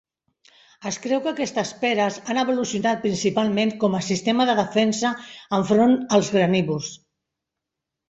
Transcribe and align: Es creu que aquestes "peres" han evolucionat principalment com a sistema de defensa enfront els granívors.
Es 0.91 0.95
creu 1.03 1.19
que 1.25 1.29
aquestes 1.35 1.73
"peres" 1.83 2.17
han 2.33 2.39
evolucionat 2.45 3.05
principalment 3.05 3.75
com 3.85 4.01
a 4.01 4.03
sistema 4.09 4.51
de 4.53 4.59
defensa 4.63 5.15
enfront 5.63 5.97
els 6.21 6.37
granívors. 6.41 6.95